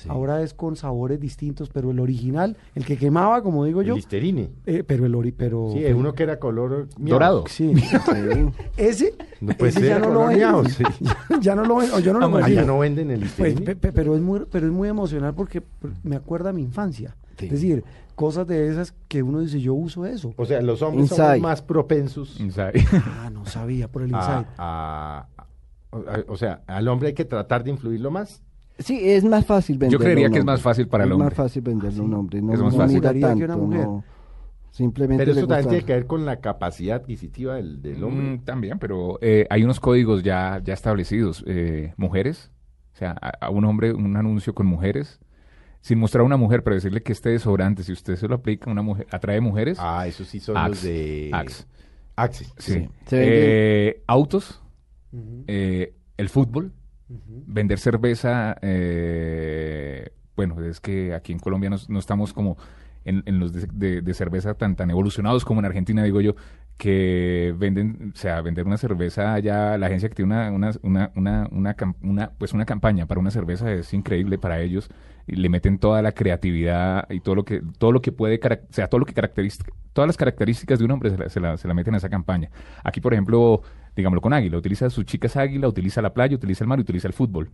Ahora 0.08 0.42
es 0.42 0.54
con 0.54 0.76
sabores 0.76 1.20
distintos, 1.20 1.70
pero 1.70 1.90
el 1.92 2.00
original, 2.00 2.56
el 2.74 2.84
que 2.84 2.96
quemaba, 2.96 3.42
como 3.42 3.64
digo 3.64 3.80
El 3.80 3.86
yo, 3.88 3.94
Listerine. 3.94 4.50
eh, 4.66 4.82
pero 4.86 5.06
el 5.06 5.14
ori, 5.14 5.30
pero 5.32 5.70
Sí, 5.72 5.84
uno 5.86 6.14
que 6.14 6.24
era 6.24 6.38
color 6.38 6.88
miau. 6.98 7.14
Dorado. 7.14 7.44
sí. 7.48 7.72
Ese, 8.76 9.14
No 9.40 9.52
ese 9.58 9.86
ya 9.86 9.98
no 9.98 10.06
lo 10.06 10.14
color 10.14 10.28
venden. 10.30 10.48
miau, 10.50 10.64
sí. 10.68 10.84
ya 11.40 11.54
no 11.54 11.64
lo 11.64 11.76
venden, 11.76 11.94
o 11.94 12.00
yo 12.00 12.12
no 12.12 12.18
lo 12.20 12.26
Ah, 12.26 12.30
consigo. 12.30 12.60
ya 12.60 12.66
no 12.66 12.78
venden 12.78 13.10
el 13.10 13.20
Pues, 13.20 13.30
Listerine. 13.38 13.60
pe- 13.66 13.76
pe- 13.76 13.92
pero 13.92 14.14
es 14.16 14.20
muy 14.22 14.40
pero 14.50 14.66
es 14.66 14.72
muy 14.72 14.88
emocional 14.88 15.34
porque 15.34 15.62
me 16.02 16.16
acuerda 16.16 16.50
a 16.50 16.52
mi 16.52 16.62
infancia. 16.62 17.16
Sí. 17.38 17.46
Es 17.46 17.52
decir, 17.52 17.84
cosas 18.14 18.46
de 18.46 18.68
esas 18.68 18.94
que 19.08 19.22
uno 19.22 19.40
dice, 19.40 19.60
yo 19.60 19.74
uso 19.74 20.06
eso. 20.06 20.32
o 20.36 20.44
sea, 20.44 20.60
los 20.60 20.82
hombres 20.82 21.10
Inside. 21.10 21.16
somos 21.26 21.40
más 21.40 21.62
propensos 21.62 22.38
Inside. 22.40 22.72
Ah, 23.20 23.30
no 23.32 23.44
sabía 23.46 23.88
por 23.88 24.02
el 24.02 24.14
a, 24.14 24.18
insight. 24.18 24.46
a- 24.58 25.26
a- 25.36 25.46
o 26.28 26.36
sea, 26.36 26.62
al 26.66 26.88
hombre 26.88 27.08
hay 27.08 27.14
que 27.14 27.24
tratar 27.24 27.62
de 27.64 27.70
influirlo 27.70 28.10
más. 28.10 28.42
Sí, 28.78 28.98
es 29.02 29.24
más 29.24 29.46
fácil 29.46 29.78
venderlo. 29.78 29.98
Yo 30.00 30.04
creería 30.04 30.30
que 30.30 30.38
es 30.38 30.44
más 30.44 30.54
hombre. 30.58 30.62
fácil 30.70 30.88
para 30.88 31.04
el 31.04 31.10
Es 31.10 31.14
hombre. 31.14 31.26
más 31.28 31.34
fácil 31.34 31.62
venderlo 31.62 32.02
a 32.02 32.06
un 32.06 32.14
hombre. 32.14 32.42
No, 32.42 32.52
Es 32.52 32.60
más 32.60 32.72
no 32.74 32.78
fácil. 32.80 32.96
mira 32.96 33.08
Juraría 33.12 33.28
que 33.36 33.44
una 33.44 33.46
tanto, 33.54 33.66
mujer. 33.66 33.84
no. 33.86 34.04
Simplemente 34.70 35.24
Pero 35.24 35.38
eso 35.38 35.46
también 35.46 35.68
tiene 35.68 35.84
que 35.84 35.92
ver 35.92 36.06
con 36.06 36.26
la 36.26 36.40
capacidad 36.40 36.96
adquisitiva 36.96 37.54
del, 37.54 37.80
del 37.80 38.02
hombre. 38.02 38.26
Mm, 38.26 38.38
también, 38.44 38.78
pero 38.80 39.18
eh, 39.22 39.46
hay 39.48 39.62
unos 39.62 39.78
códigos 39.78 40.24
ya, 40.24 40.60
ya 40.64 40.74
establecidos. 40.74 41.44
Eh, 41.46 41.94
mujeres, 41.96 42.50
o 42.92 42.96
sea, 42.96 43.12
a, 43.22 43.46
a 43.46 43.50
un 43.50 43.64
hombre, 43.66 43.92
un 43.92 44.16
anuncio 44.16 44.52
con 44.52 44.66
mujeres, 44.66 45.20
sin 45.80 46.00
mostrar 46.00 46.22
a 46.22 46.24
una 46.24 46.36
mujer, 46.36 46.64
pero 46.64 46.74
decirle 46.74 47.04
que 47.04 47.12
este 47.12 47.28
desodorante, 47.30 47.84
si 47.84 47.92
usted 47.92 48.16
se 48.16 48.26
lo 48.26 48.34
aplica 48.34 48.68
a 48.68 48.72
una 48.72 48.82
mujer, 48.82 49.06
atrae 49.12 49.40
mujeres. 49.40 49.78
Ah, 49.80 50.08
esos 50.08 50.26
sí 50.26 50.40
son 50.40 50.56
Axe, 50.56 50.68
los 50.70 50.82
de... 50.82 51.30
Axe. 51.32 51.64
Axe. 52.16 52.46
Sí. 52.58 52.88
Eh, 53.12 54.02
autos, 54.08 54.60
eh, 55.46 55.94
el 56.16 56.28
fútbol, 56.28 56.72
vender 57.46 57.78
cerveza. 57.78 58.56
eh, 58.62 60.10
bueno, 60.36 60.62
es 60.64 60.80
que 60.80 61.14
aquí 61.14 61.32
en 61.32 61.38
Colombia 61.38 61.70
no, 61.70 61.76
no 61.88 61.98
estamos 61.98 62.32
como 62.32 62.56
en, 63.04 63.22
en 63.26 63.38
los 63.40 63.52
de, 63.52 64.02
de- 64.02 64.14
cerveza 64.14 64.54
tan, 64.54 64.76
tan 64.76 64.90
evolucionados 64.90 65.44
como 65.44 65.60
en 65.60 65.66
Argentina, 65.66 66.02
digo 66.02 66.20
yo, 66.20 66.34
que 66.76 67.54
venden, 67.56 68.12
o 68.14 68.16
sea, 68.16 68.40
vender 68.42 68.66
una 68.66 68.76
cerveza 68.76 69.38
ya, 69.38 69.78
la 69.78 69.86
agencia 69.86 70.08
que 70.08 70.14
tiene 70.16 70.50
una, 70.50 70.72
una, 70.82 71.10
una, 71.14 71.48
una, 71.52 71.76
una, 72.02 72.30
pues 72.38 72.52
una 72.52 72.64
campaña 72.64 73.06
para 73.06 73.20
una 73.20 73.30
cerveza 73.30 73.72
es 73.72 73.92
increíble 73.94 74.38
para 74.38 74.60
ellos 74.60 74.88
y 75.26 75.36
le 75.36 75.48
meten 75.48 75.78
toda 75.78 76.02
la 76.02 76.12
creatividad 76.12 77.08
y 77.10 77.20
todo 77.20 77.34
lo 77.36 77.44
que, 77.44 77.62
todo 77.78 77.92
lo 77.92 78.02
que 78.02 78.12
puede, 78.12 78.40
o 78.42 78.72
sea, 78.72 78.88
todo 78.88 78.98
lo 78.98 79.06
que 79.06 79.14
caracteriza, 79.14 79.64
todas 79.92 80.06
las 80.08 80.16
características 80.16 80.78
de 80.78 80.84
un 80.84 80.90
hombre 80.90 81.10
se 81.10 81.18
la, 81.18 81.28
se 81.28 81.40
la, 81.40 81.56
se 81.56 81.68
la 81.68 81.74
meten 81.74 81.94
a 81.94 81.98
esa 81.98 82.08
campaña. 82.08 82.50
Aquí, 82.82 83.00
por 83.00 83.12
ejemplo, 83.12 83.62
digámoslo 83.94 84.20
con 84.20 84.32
Águila, 84.32 84.58
utiliza 84.58 84.90
sus 84.90 85.04
chicas 85.04 85.36
Águila, 85.36 85.68
utiliza 85.68 86.02
la 86.02 86.12
playa, 86.12 86.34
utiliza 86.34 86.64
el 86.64 86.68
mar, 86.68 86.80
utiliza 86.80 87.06
el 87.08 87.14
fútbol. 87.14 87.50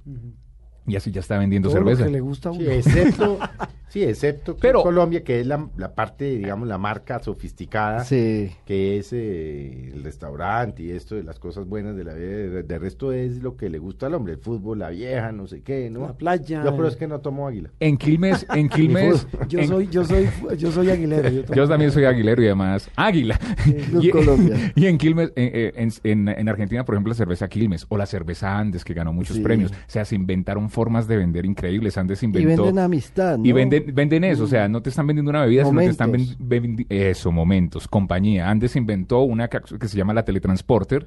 Y 0.91 0.97
así 0.97 1.11
ya 1.11 1.21
está 1.21 1.39
vendiendo 1.39 1.69
Todo 1.69 1.81
lo 1.81 1.87
cerveza. 1.87 2.05
que 2.07 2.11
le 2.11 2.21
gusta 2.21 2.49
a 2.49 2.53
uno. 2.53 2.61
Sí, 2.63 2.67
excepto, 2.71 3.39
sí, 3.89 4.03
excepto 4.05 4.55
que 4.57 4.61
Pero- 4.63 4.83
Colombia, 4.83 5.23
que 5.23 5.41
es 5.41 5.47
la, 5.47 5.69
la 5.77 5.95
parte, 5.95 6.25
digamos, 6.37 6.67
la 6.69 6.79
marca 6.79 7.19
sofisticada, 7.21 8.05
Sí. 8.05 8.51
que 8.67 8.99
es 8.99 9.13
eh, 9.13 9.91
el 9.95 10.03
restaurante 10.05 10.83
y 10.83 10.91
esto 10.91 11.15
de 11.15 11.23
las 11.23 11.39
cosas 11.39 11.67
buenas 11.67 11.97
de 11.97 12.05
la 12.05 12.15
vida. 12.15 12.27
De, 12.27 12.63
de 12.63 12.79
resto 12.79 13.13
es 13.13 13.43
lo 13.43 13.57
que 13.57 13.69
le 13.71 13.79
gusta 13.79 14.07
al 14.07 14.15
hombre, 14.15 14.35
el 14.35 14.39
fútbol, 14.39 14.81
la 14.81 14.91
vieja, 14.91 15.33
no 15.33 15.47
sé 15.47 15.63
qué, 15.63 15.91
¿no? 15.91 16.01
La 16.01 16.13
playa. 16.15 16.65
Yo, 16.65 16.75
pero 16.77 16.89
es 16.89 16.97
que 16.97 17.07
no 17.07 17.21
tomo 17.21 17.47
águila. 17.47 17.71
En 17.81 17.97
Quilmes, 17.97 18.47
en 18.55 18.69
Quilmes, 18.69 19.27
Yo 19.49 19.59
en- 19.61 19.69
soy, 19.69 19.89
yo 19.89 20.05
soy, 20.05 20.29
yo 20.59 20.71
soy 20.73 20.91
aguilero. 20.91 21.29
Yo, 21.29 21.43
Yo 21.55 21.69
también 21.69 21.91
soy 21.93 22.05
aguilero 22.05 22.43
y 22.43 22.47
además 22.47 22.91
águila. 22.97 23.39
Y, 24.01 24.11
Colombia. 24.11 24.73
y 24.75 24.87
en 24.87 24.99
Quilmes, 24.99 25.29
eh, 25.37 25.51
eh, 25.55 25.73
en, 25.77 25.91
en- 26.05 26.29
en 26.29 26.49
Argentina, 26.49 26.85
por 26.85 26.95
ejemplo, 26.95 27.11
la 27.11 27.15
cerveza 27.17 27.49
Quilmes 27.49 27.87
o 27.89 27.97
la 27.97 28.07
cerveza 28.07 28.59
Andes, 28.59 28.85
que 28.85 28.95
ganó 28.95 29.13
muchos 29.13 29.37
Sí. 29.37 29.43
premios. 29.43 29.71
O 29.73 29.75
sea, 29.87 30.05
se 30.05 30.15
inventaron 30.15 30.71
formas 30.81 31.07
de 31.07 31.19
vender 31.19 31.45
increíbles. 31.45 31.99
Andes 31.99 32.23
Y 32.23 32.27
inventó. 32.27 32.63
venden 32.65 32.79
amistad, 32.79 33.37
¿no? 33.37 33.45
Y 33.45 33.53
venden, 33.53 33.95
venden 33.95 34.25
eso, 34.25 34.45
o 34.45 34.47
sea, 34.47 34.67
no 34.67 34.81
te 34.81 34.89
están 34.89 35.07
vendiendo 35.07 35.29
una 35.29 35.43
bebida, 35.43 35.67
sino 35.67 35.79
te 35.79 35.87
están 35.89 36.09
Momentos. 36.11 36.37
vendiendo 36.39 36.85
eso, 36.89 37.31
momentos, 37.31 37.87
compañía. 37.87 38.49
Andes 38.49 38.77
inventó 38.77 39.21
una 39.21 39.49
que 39.49 39.89
se 39.89 39.97
llama 39.99 40.15
la 40.15 40.25
teletransporter 40.25 41.07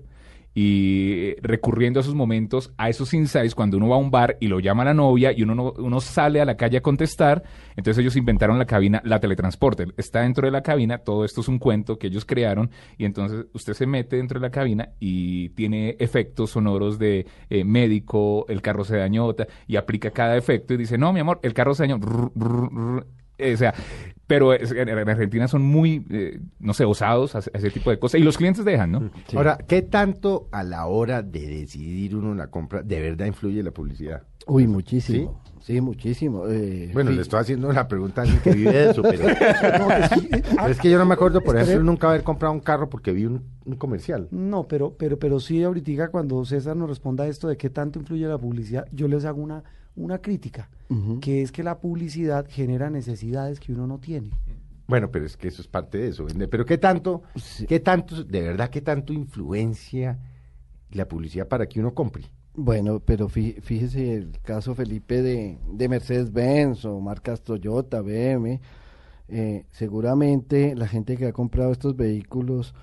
y 0.55 1.29
eh, 1.29 1.35
recurriendo 1.41 1.99
a 1.99 2.01
esos 2.01 2.15
momentos, 2.15 2.71
a 2.77 2.89
esos 2.89 3.13
insights, 3.13 3.55
cuando 3.55 3.77
uno 3.77 3.89
va 3.89 3.95
a 3.95 3.99
un 3.99 4.11
bar 4.11 4.37
y 4.39 4.47
lo 4.47 4.59
llama 4.59 4.83
a 4.83 4.85
la 4.87 4.93
novia 4.93 5.31
y 5.31 5.43
uno, 5.43 5.55
no- 5.55 5.73
uno 5.77 5.99
sale 5.99 6.41
a 6.41 6.45
la 6.45 6.55
calle 6.57 6.77
a 6.77 6.81
contestar, 6.81 7.43
entonces 7.75 8.01
ellos 8.01 8.15
inventaron 8.15 8.59
la 8.59 8.65
cabina, 8.65 9.01
la 9.05 9.19
teletransporter. 9.19 9.93
Está 9.97 10.21
dentro 10.21 10.45
de 10.45 10.51
la 10.51 10.61
cabina, 10.61 10.99
todo 10.99 11.25
esto 11.25 11.41
es 11.41 11.47
un 11.47 11.59
cuento 11.59 11.97
que 11.97 12.07
ellos 12.07 12.25
crearon 12.25 12.69
y 12.97 13.05
entonces 13.05 13.45
usted 13.53 13.73
se 13.73 13.87
mete 13.87 14.17
dentro 14.17 14.39
de 14.39 14.45
la 14.47 14.51
cabina 14.51 14.89
y 14.99 15.49
tiene 15.49 15.95
efectos 15.99 16.51
sonoros 16.51 16.99
de 16.99 17.25
eh, 17.49 17.63
médico, 17.63 18.45
el 18.47 18.61
carro 18.61 18.83
se 18.83 18.97
dañó 18.97 19.33
y 19.67 19.75
aplica 19.77 20.11
cada 20.11 20.37
efecto 20.37 20.73
y 20.73 20.77
dice, 20.77 20.97
no, 20.97 21.13
mi 21.13 21.19
amor, 21.19 21.39
el 21.43 21.53
carro 21.53 21.73
se 21.73 21.83
dañó. 21.87 21.99
Eh, 23.37 23.53
o 23.53 23.57
sea, 23.57 23.73
pero 24.27 24.53
es- 24.53 24.71
en 24.71 24.89
en 24.89 25.09
Argentina 25.09 25.47
son 25.47 25.63
muy, 25.63 26.05
eh, 26.09 26.39
no 26.59 26.73
sé, 26.73 26.85
osados 26.85 27.35
a, 27.35 27.39
a 27.39 27.57
ese 27.57 27.69
tipo 27.71 27.89
de 27.89 27.99
cosas. 27.99 28.19
Y 28.21 28.23
los 28.23 28.37
clientes 28.37 28.63
dejan, 28.65 28.91
¿no? 28.91 29.11
Sí. 29.27 29.35
Ahora, 29.37 29.57
¿qué 29.67 29.81
tanto 29.81 30.47
a 30.51 30.63
la 30.63 30.85
hora 30.85 31.21
de 31.21 31.47
decidir 31.47 32.15
uno 32.15 32.33
la 32.35 32.47
compra 32.47 32.81
de 32.83 32.99
verdad 33.01 33.25
influye 33.25 33.61
la 33.63 33.71
publicidad? 33.71 34.23
Uy, 34.47 34.67
muchísimo. 34.67 35.41
Sí, 35.61 35.79
muchísimo. 35.79 36.43
eh, 36.49 36.89
Bueno, 36.93 37.11
le 37.11 37.21
estoy 37.21 37.39
haciendo 37.39 37.71
la 37.71 37.87
pregunta 37.87 38.19
a 38.19 38.23
alguien 38.25 38.41
que 38.41 38.51
vive 38.51 38.73
de 38.73 38.89
eso, 38.91 39.01
pero, 39.01 39.23
pero 39.61 40.67
es 40.69 40.77
que 40.79 40.89
yo 40.89 40.97
no 40.97 41.05
me 41.05 41.13
acuerdo, 41.13 41.39
por 41.41 41.57
ejemplo, 41.57 41.83
nunca 41.85 42.09
haber 42.09 42.23
comprado 42.23 42.53
un 42.53 42.59
carro 42.59 42.89
porque 42.89 43.13
vi 43.13 43.25
un, 43.25 43.41
un 43.65 43.75
comercial. 43.77 44.27
No, 44.31 44.67
pero, 44.67 44.93
pero, 44.97 45.17
pero 45.17 45.39
sí 45.39 45.63
ahorita 45.63 46.09
cuando 46.09 46.43
César 46.43 46.75
nos 46.75 46.89
responda 46.89 47.23
a 47.23 47.27
esto 47.27 47.47
de 47.47 47.55
qué 47.55 47.69
tanto 47.69 47.97
influye 47.99 48.27
la 48.27 48.37
publicidad, 48.37 48.85
yo 48.91 49.07
les 49.07 49.23
hago 49.23 49.41
una, 49.41 49.63
una 49.95 50.17
crítica, 50.17 50.69
Que 51.21 51.41
es 51.41 51.51
que 51.51 51.63
la 51.63 51.79
publicidad 51.79 52.45
genera 52.49 52.89
necesidades 52.89 53.59
que 53.59 53.71
uno 53.73 53.87
no 53.87 53.97
tiene. 53.99 54.31
Bueno, 54.87 55.09
pero 55.11 55.25
es 55.25 55.37
que 55.37 55.47
eso 55.47 55.61
es 55.61 55.67
parte 55.67 55.97
de 55.97 56.09
eso. 56.09 56.25
¿vende? 56.25 56.47
Pero 56.47 56.65
¿qué 56.65 56.77
tanto, 56.77 57.23
Sí. 57.35 57.65
qué 57.65 57.79
tanto, 57.79 58.23
de 58.23 58.41
verdad, 58.41 58.69
qué 58.69 58.81
tanto 58.81 59.13
influencia 59.13 60.19
la 60.91 61.07
publicidad 61.07 61.47
para 61.47 61.67
que 61.67 61.79
uno 61.79 61.93
compre? 61.93 62.23
Bueno, 62.55 62.99
pero 62.99 63.29
fí- 63.29 63.59
fíjese 63.61 64.13
el 64.13 64.39
caso 64.43 64.75
Felipe 64.75 65.21
de, 65.23 65.57
de 65.71 65.89
Mercedes-Benz 65.89 66.85
o 66.85 66.99
marcas 66.99 67.41
Toyota, 67.41 68.01
BM. 68.01 68.59
eh, 69.29 69.65
seguramente 69.71 70.75
la 70.75 70.87
gente 70.87 71.15
que 71.17 71.25
ha 71.27 71.33
comprado 71.33 71.71
estos 71.71 71.95
vehículos 71.95 72.75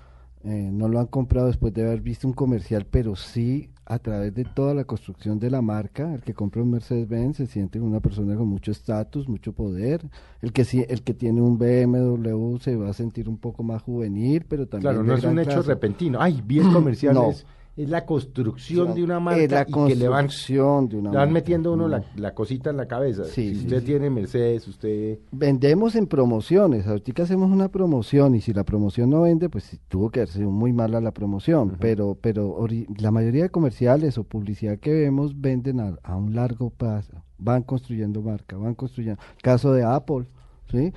eh, 0.45 0.71
no 0.73 0.89
lo 0.89 1.01
han 1.01 1.07
comprado 1.07 1.49
después 1.49 1.75
de 1.75 1.83
haber 1.83 2.01
visto 2.01 2.27
un 2.27 2.33
comercial, 2.35 2.87
pero 2.91 3.15
sí 3.17 3.71
a 3.85 3.99
través 3.99 4.33
de 4.35 4.45
toda 4.45 4.73
la 4.73 4.85
construcción 4.85 5.39
de 5.39 5.51
la 5.51 5.61
marca. 5.63 6.15
El 6.15 6.23
que 6.23 6.33
compra 6.33 6.63
un 6.63 6.71
Mercedes-Benz 6.71 7.37
se 7.39 7.47
siente 7.47 7.81
una 7.81 8.01
persona 8.01 8.37
con 8.37 8.47
mucho 8.49 8.71
estatus, 8.71 9.29
mucho 9.29 9.53
poder. 9.53 10.03
El 10.41 10.53
que 10.53 10.65
sí, 10.65 10.85
el 10.89 11.03
que 11.03 11.13
tiene 11.13 11.43
un 11.43 11.59
BMW 11.59 12.57
se 12.59 12.77
va 12.77 12.91
a 12.91 12.93
sentir 12.95 13.29
un 13.29 13.37
poco 13.37 13.63
más 13.63 13.83
juvenil, 13.83 14.45
pero 14.49 14.67
también 14.67 14.93
Claro, 14.93 15.05
no 15.05 15.15
es 15.15 15.25
un 15.25 15.39
hecho 15.41 15.63
repentino. 15.63 16.19
Ay, 16.21 16.41
vi 16.47 16.61
el 16.61 16.73
comercial, 16.73 17.15
No. 17.15 17.31
es, 17.31 17.45
es 17.77 17.89
la 17.89 18.05
construcción 18.05 18.95
de 18.95 19.03
una 19.03 19.17
Es 19.17 19.23
marca 19.23 19.55
la 19.55 19.67
y 19.69 19.89
que 19.89 19.97
le 19.97 20.09
van, 20.09 20.29
de 20.29 20.97
una 20.97 21.11
le 21.11 21.17
van 21.17 21.29
marca. 21.29 21.33
metiendo 21.33 21.73
uno 21.73 21.89
la, 21.89 21.99
No. 21.99 22.05
la 22.17 22.35
cosita 22.35 22.71
en 22.71 22.77
la 22.77 22.87
cabeza. 22.87 23.25
Sí, 23.25 23.51
si 23.51 23.55
sí, 23.55 23.61
usted 23.65 23.81
sí. 23.81 23.85
tiene 23.87 24.11
Mercedes, 24.11 24.69
usted... 24.69 25.19
Vendemos 25.33 25.95
en 25.95 26.07
promociones, 26.07 26.87
ahorita 26.87 27.23
hacemos 27.23 27.51
una 27.51 27.69
promoción 27.69 28.35
y 28.35 28.41
si 28.41 28.53
la 28.53 28.65
promoción 28.65 29.09
no 29.11 29.23
vende, 29.23 29.49
pues 29.49 29.79
tuvo 29.89 30.11
que 30.11 30.21
haber 30.21 30.29
sido 30.31 30.51
muy 30.51 30.73
mala 30.73 31.01
la 31.01 31.13
promoción, 31.13 31.77
pero 31.81 32.19
pero 32.21 32.67
la 32.99 33.11
mayoría 33.11 33.45
de 33.45 33.51
comerciales 33.51 34.19
o 34.19 34.25
publicidad 34.25 34.79
que 34.79 34.93
vemos 34.93 35.41
venden 35.41 35.81
a, 35.81 35.97
a 36.03 36.17
un 36.17 36.35
largo 36.35 36.71
plazo, 36.71 37.23
van 37.39 37.63
construyendo 37.63 38.21
marca, 38.21 38.57
van 38.57 38.75
construyendo. 38.75 39.21
Caso 39.43 39.73
de 39.73 39.85
Apple, 39.85 40.27
¿sí? 40.71 40.93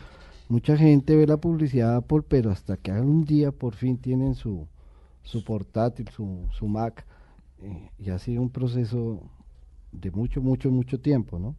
Mucha 0.50 0.76
gente 0.76 1.16
ve 1.16 1.26
la 1.26 1.38
publicidad 1.38 1.92
de 1.92 1.98
Apple, 1.98 2.22
pero 2.28 2.52
hasta 2.52 2.76
que 2.78 2.92
un 2.92 3.24
día 3.24 3.52
por 3.52 3.74
fin 3.76 3.98
tienen 3.98 4.36
su, 4.36 4.68
su 5.24 5.44
portátil, 5.44 6.08
su, 6.10 6.48
su 6.52 6.68
Mac, 6.68 7.06
eh, 7.60 7.90
y 7.98 8.10
ha 8.10 8.20
sido 8.20 8.42
un 8.42 8.50
proceso 8.50 9.22
de 9.92 10.12
mucho, 10.12 10.42
mucho, 10.42 10.72
mucho 10.72 11.00
tiempo, 11.00 11.40
¿no? 11.40 11.56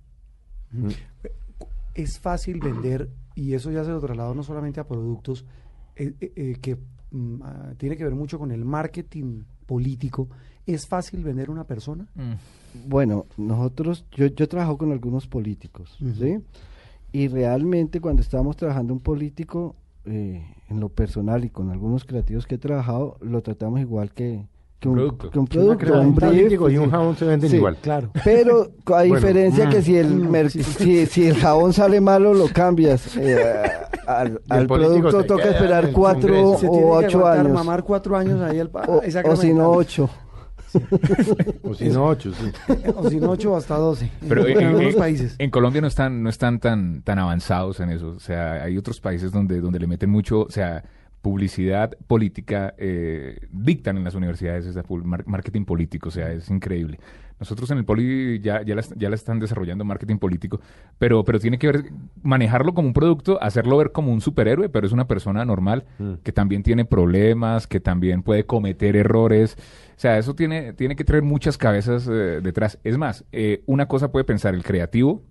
Es 1.94 2.18
fácil 2.18 2.60
vender, 2.60 3.08
y 3.34 3.54
eso 3.54 3.70
ya 3.70 3.84
se 3.84 3.90
lo 3.90 4.00
traslado 4.00 4.34
no 4.34 4.42
solamente 4.42 4.80
a 4.80 4.86
productos, 4.86 5.44
eh, 5.96 6.14
eh, 6.20 6.32
eh, 6.34 6.56
que 6.60 6.76
mm, 7.12 7.42
ah, 7.42 7.72
tiene 7.76 7.96
que 7.96 8.04
ver 8.04 8.14
mucho 8.14 8.38
con 8.38 8.50
el 8.50 8.64
marketing 8.64 9.42
político. 9.66 10.28
¿Es 10.66 10.86
fácil 10.88 11.22
vender 11.22 11.50
una 11.50 11.64
persona? 11.64 12.08
Bueno, 12.86 13.26
nosotros, 13.36 14.06
yo, 14.12 14.26
yo 14.26 14.48
trabajo 14.48 14.78
con 14.78 14.92
algunos 14.92 15.26
políticos, 15.28 16.00
Ujú. 16.00 16.14
¿sí? 16.14 16.38
Y 17.12 17.28
realmente 17.28 18.00
cuando 18.00 18.22
estábamos 18.22 18.56
trabajando 18.56 18.92
un 18.92 19.00
político, 19.00 19.76
eh, 20.06 20.44
en 20.68 20.80
lo 20.80 20.88
personal 20.88 21.44
y 21.44 21.50
con 21.50 21.70
algunos 21.70 22.04
creativos 22.04 22.46
que 22.46 22.56
he 22.56 22.58
trabajado, 22.58 23.16
lo 23.20 23.42
tratamos 23.42 23.80
igual 23.80 24.12
que, 24.12 24.46
que 24.80 24.88
un, 24.88 24.96
Producto. 24.96 25.30
que 25.30 25.38
un 25.38 25.46
producto. 25.46 25.92
un 26.00 26.06
un 26.08 26.14
brief, 26.14 26.52
y 26.70 26.76
un 26.78 26.90
jabón 26.90 27.16
se 27.16 27.24
venden 27.24 27.50
Sí. 27.50 27.56
igual. 27.56 27.76
Claro. 27.80 28.10
Pero 28.24 28.62
a 28.86 28.90
Bueno, 28.90 29.14
diferencia 29.14 29.68
que 29.68 29.78
mm. 29.78 29.82
si 29.82 29.96
el, 29.96 30.14
mer- 30.14 30.50
si, 30.50 31.06
si 31.06 31.26
el 31.28 31.36
jabón 31.36 31.72
sale 31.72 32.00
malo, 32.00 32.34
lo 32.34 32.48
cambias. 32.48 33.16
eh, 33.16 33.38
al 34.06 34.66
producto 34.66 35.24
toca 35.24 35.50
esperar 35.50 35.90
cuatro 35.92 36.50
o 36.50 36.96
ocho 36.96 37.18
aguantar, 37.18 37.38
años. 37.40 37.52
mamar 37.52 37.82
cuatro 37.84 38.16
años 38.16 38.40
ahí 38.42 38.58
el, 38.58 38.70
O, 38.86 39.00
o 39.30 39.36
si 39.36 39.52
no, 39.54 39.70
ocho. 39.70 40.10
O 41.62 41.74
si 41.74 41.88
no, 41.88 42.06
ocho, 42.06 42.32
sí. 42.32 42.52
O 42.96 43.08
si 43.08 43.20
no, 43.20 43.30
ocho 43.30 43.56
hasta 43.56 43.76
doce. 43.76 44.10
Pero 44.28 44.46
en, 44.46 44.58
en, 44.58 44.66
algunos 44.66 44.94
países. 44.94 45.36
en 45.38 45.50
Colombia 45.50 45.80
no 45.80 45.86
están, 45.86 46.22
no 46.22 46.28
están 46.28 46.58
tan, 46.60 47.02
tan 47.02 47.18
avanzados 47.18 47.80
en 47.80 47.90
eso. 47.90 48.08
O 48.10 48.20
sea, 48.20 48.62
hay 48.62 48.76
otros 48.76 49.00
países 49.00 49.32
donde, 49.32 49.60
donde 49.60 49.78
le 49.78 49.86
meten 49.86 50.10
mucho, 50.10 50.42
o 50.42 50.50
sea, 50.50 50.84
publicidad 51.24 51.96
política, 52.06 52.74
eh, 52.76 53.40
dictan 53.50 53.96
en 53.96 54.04
las 54.04 54.14
universidades 54.14 54.68
mar- 55.02 55.24
marketing 55.26 55.64
político, 55.64 56.10
o 56.10 56.12
sea, 56.12 56.30
es 56.30 56.50
increíble. 56.50 57.00
Nosotros 57.40 57.68
en 57.72 57.78
el 57.78 57.84
Poli 57.84 58.38
ya, 58.40 58.62
ya, 58.62 58.74
la, 58.76 58.82
ya 58.94 59.08
la 59.08 59.16
están 59.16 59.40
desarrollando 59.40 59.84
marketing 59.84 60.18
político, 60.18 60.60
pero, 60.98 61.24
pero 61.24 61.40
tiene 61.40 61.58
que 61.58 61.66
ver, 61.66 61.84
manejarlo 62.22 62.74
como 62.74 62.88
un 62.88 62.94
producto, 62.94 63.42
hacerlo 63.42 63.76
ver 63.78 63.90
como 63.90 64.12
un 64.12 64.20
superhéroe, 64.20 64.68
pero 64.68 64.86
es 64.86 64.92
una 64.92 65.08
persona 65.08 65.44
normal 65.44 65.84
Mm. 65.98 66.14
que 66.22 66.32
también 66.32 66.62
tiene 66.62 66.84
problemas, 66.84 67.66
que 67.66 67.80
también 67.80 68.22
puede 68.22 68.44
cometer 68.44 68.94
errores. 68.96 69.56
O 69.96 69.98
sea, 70.00 70.18
eso 70.18 70.34
tiene, 70.34 70.74
tiene 70.74 70.94
que 70.94 71.04
traer 71.04 71.22
muchas 71.22 71.56
cabezas 71.58 72.06
eh, 72.06 72.40
detrás. 72.42 72.78
Es 72.84 72.98
más, 72.98 73.24
eh, 73.32 73.62
una 73.66 73.86
cosa 73.86 74.12
puede 74.12 74.24
pensar 74.24 74.54
el 74.54 74.62
creativo, 74.62 75.22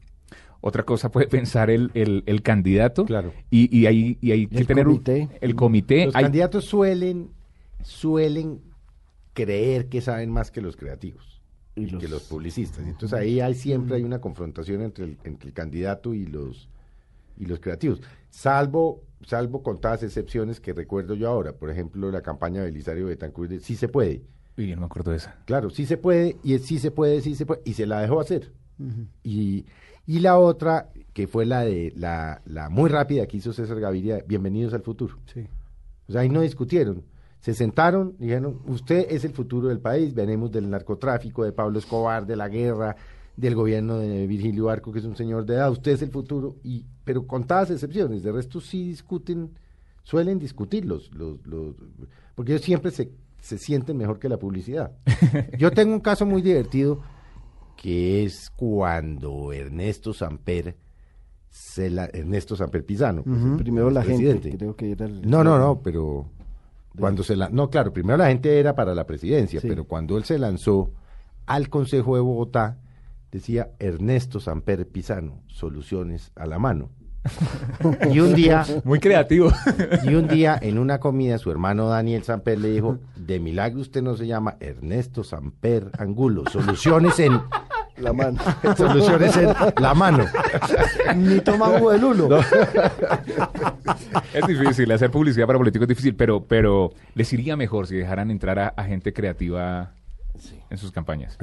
otra 0.65 0.83
cosa 0.83 1.11
puede 1.11 1.27
pensar 1.27 1.69
el, 1.69 1.91
el, 1.93 2.23
el 2.25 2.41
candidato, 2.41 3.03
Claro. 3.05 3.33
y, 3.51 3.75
y 3.77 3.85
hay, 3.85 4.17
y 4.21 4.31
hay 4.31 4.41
Y 4.43 4.47
que 4.47 4.57
el 4.59 4.67
tener 4.67 4.87
un- 4.87 5.03
el 5.41 5.55
comité. 5.55 6.05
Los 6.05 6.15
hay- 6.15 6.23
candidatos 6.23 6.63
suelen, 6.63 7.29
suelen 7.83 8.61
creer 9.33 9.89
que 9.89 9.99
saben 10.01 10.29
más 10.31 10.51
que 10.51 10.61
los 10.61 10.75
creativos 10.77 11.41
y, 11.75 11.83
Y 11.83 11.89
los- 11.89 12.01
que 12.01 12.07
los 12.07 12.23
publicistas. 12.23 12.85
Entonces 12.87 13.17
ahí 13.19 13.39
hay, 13.41 13.55
siempre 13.55 13.97
hay 13.97 14.03
una 14.03 14.19
confrontación 14.21 14.81
entre 14.81 15.05
el, 15.05 15.17
entre 15.23 15.49
el 15.49 15.53
candidato 15.53 16.13
y 16.13 16.25
los 16.27 16.69
y 17.35 17.45
los 17.47 17.59
creativos. 17.59 17.99
Salvo, 18.29 19.01
salvo 19.25 19.63
contadas 19.63 20.03
excepciones 20.03 20.59
que 20.59 20.71
recuerdo 20.71 21.15
yo 21.15 21.27
ahora. 21.29 21.51
Por 21.53 21.71
ejemplo, 21.71 22.11
la 22.11 22.21
campaña 22.21 22.59
de 22.61 22.67
Belisario 22.67 23.07
Betancourt 23.07 23.49
de 23.49 23.59
sí 23.59 23.75
se 23.75 23.87
puede. 23.87 24.21
Uy, 24.55 24.69
no 24.75 24.81
me 24.81 24.85
acuerdo 24.85 25.09
de 25.11 25.17
esa. 25.17 25.35
Claro, 25.45 25.71
sí 25.71 25.87
se 25.87 25.97
puede, 25.97 26.37
y 26.43 26.53
es 26.53 26.63
sí 26.65 26.77
se 26.77 26.91
puede, 26.91 27.21
sí 27.21 27.33
se 27.33 27.47
puede, 27.47 27.61
y 27.65 27.73
se 27.73 27.87
la 27.87 28.01
dejó 28.01 28.19
hacer. 28.19 28.51
Y, 29.23 29.65
y 30.05 30.19
la 30.19 30.37
otra, 30.37 30.89
que 31.13 31.27
fue 31.27 31.45
la 31.45 31.61
de 31.61 31.93
la, 31.95 32.41
la 32.45 32.69
muy 32.69 32.89
rápida 32.89 33.25
que 33.27 33.37
hizo 33.37 33.53
César 33.53 33.79
Gaviria, 33.79 34.23
Bienvenidos 34.27 34.73
al 34.73 34.81
futuro. 34.81 35.17
Sí. 35.33 35.45
O 36.07 36.11
sea, 36.11 36.21
ahí 36.21 36.29
no 36.29 36.41
discutieron. 36.41 37.03
Se 37.39 37.53
sentaron 37.53 38.15
dijeron, 38.19 38.59
usted 38.67 39.07
es 39.09 39.25
el 39.25 39.31
futuro 39.33 39.67
del 39.67 39.79
país, 39.79 40.13
venimos 40.13 40.51
del 40.51 40.69
narcotráfico, 40.69 41.43
de 41.43 41.51
Pablo 41.51 41.79
Escobar, 41.79 42.25
de 42.25 42.35
la 42.37 42.47
guerra, 42.47 42.95
del 43.35 43.55
gobierno 43.55 43.97
de 43.97 44.27
Virgilio 44.27 44.69
Arco, 44.69 44.91
que 44.93 44.99
es 44.99 45.05
un 45.05 45.15
señor 45.17 45.45
de 45.45 45.55
edad, 45.55 45.71
usted 45.71 45.91
es 45.91 46.01
el 46.01 46.11
futuro, 46.11 46.55
y 46.63 46.85
pero 47.03 47.25
contadas 47.27 47.69
excepciones, 47.71 48.23
de 48.23 48.31
resto 48.31 48.61
sí 48.61 48.87
discuten, 48.87 49.49
suelen 50.03 50.39
discutir 50.39 50.85
los, 50.85 51.13
los, 51.13 51.45
los- 51.45 51.75
porque 52.35 52.53
ellos 52.53 52.63
siempre 52.63 52.91
se, 52.91 53.11
se 53.41 53.57
sienten 53.57 53.97
mejor 53.97 54.19
que 54.19 54.29
la 54.29 54.37
publicidad. 54.37 54.91
Yo 55.57 55.71
tengo 55.71 55.93
un 55.93 55.99
caso 55.99 56.25
muy 56.25 56.41
divertido, 56.41 57.01
que 57.75 58.23
es 58.23 58.49
cuando 58.55 59.51
Ernesto 59.51 60.13
Samper, 60.13 60.77
se 61.49 61.89
la, 61.89 62.05
Ernesto 62.05 62.55
Samper 62.55 62.85
Pizano, 62.85 63.23
pues, 63.23 63.41
el 63.43 63.57
Primero 63.57 63.89
la 63.89 64.01
gente, 64.03 64.31
presidente. 64.31 64.57
creo 64.57 64.75
que 64.75 64.91
era 64.91 65.05
el... 65.05 65.29
No, 65.29 65.43
no, 65.43 65.59
no, 65.59 65.81
pero 65.81 66.25
cuando 66.97 67.23
se 67.23 67.35
la, 67.35 67.49
no, 67.49 67.69
claro, 67.69 67.91
primero 67.93 68.17
la 68.17 68.27
gente 68.27 68.59
era 68.59 68.75
para 68.75 68.95
la 68.95 69.05
presidencia, 69.05 69.59
Sí. 69.61 69.67
pero 69.67 69.83
cuando 69.85 70.17
él 70.17 70.23
se 70.23 70.37
lanzó 70.39 70.91
al 71.45 71.69
Consejo 71.69 72.15
de 72.15 72.21
Bogotá, 72.21 72.77
decía 73.31 73.71
Ernesto 73.79 74.39
Samper 74.39 74.87
Pizano, 74.87 75.41
soluciones 75.47 76.31
a 76.35 76.45
la 76.45 76.57
mano. 76.59 76.89
y 78.11 78.19
un 78.19 78.35
día, 78.35 78.65
Muy 78.83 78.99
creativo. 78.99 79.49
y 80.03 80.13
un 80.15 80.27
día 80.27 80.57
en 80.61 80.77
una 80.77 80.99
comida 80.99 81.37
su 81.37 81.49
hermano 81.51 81.87
Daniel 81.87 82.23
Samper 82.23 82.59
le 82.59 82.69
dijo, 82.71 82.99
de 83.15 83.39
milagro 83.39 83.79
usted 83.79 84.01
no 84.01 84.15
se 84.17 84.27
llama 84.27 84.57
Ernesto 84.59 85.23
Samper 85.23 85.89
Angulo, 85.97 86.43
soluciones 86.51 87.19
en 87.19 87.39
La 88.03 88.13
mano. 88.13 88.39
soluciones 88.77 89.37
en 89.37 89.53
la 89.79 89.93
mano. 89.93 90.25
Ni 91.15 91.39
toma 91.39 91.67
jugo 91.67 91.91
de 91.91 91.99
lulo. 91.99 92.39
es 94.33 94.47
difícil, 94.47 94.91
hacer 94.91 95.09
publicidad 95.09 95.47
para 95.47 95.57
políticos 95.57 95.85
es 95.85 95.89
difícil, 95.89 96.15
pero, 96.15 96.43
pero 96.43 96.91
les 97.15 97.31
iría 97.31 97.55
mejor 97.55 97.87
si 97.87 97.95
dejaran 97.95 98.29
entrar 98.29 98.59
a, 98.59 98.67
a 98.67 98.83
gente 98.83 99.13
creativa 99.13 99.93
en 100.69 100.77
sus 100.77 100.91
campañas. 100.91 101.37